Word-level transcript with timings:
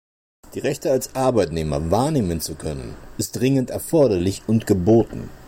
Die 0.55 0.59
Rechte 0.59 0.89
als 0.89 1.13
Arbeitnehmer 1.13 1.91
wahrnehmen 1.91 2.41
zu 2.41 2.55
können, 2.55 2.95
ist 3.19 3.39
dringend 3.39 3.69
erforderlich 3.69 4.41
und 4.47 4.65
geboten. 4.65 5.29